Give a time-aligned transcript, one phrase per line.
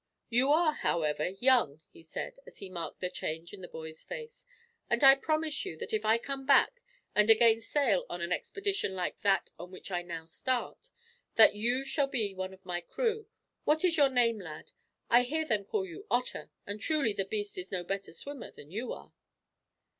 [0.31, 4.47] "You are, however, young," he said, as he marked the change in the boy's face;
[4.89, 6.81] "and I promise you that if I come back,
[7.13, 10.89] and again sail on an expedition like that on which I now start,
[11.35, 13.27] that you shall be one of my crew.
[13.63, 14.71] What is your name, lad?
[15.07, 18.71] I hear them call you Otter, and truly the beast is no better swimmer than
[18.71, 19.13] you are."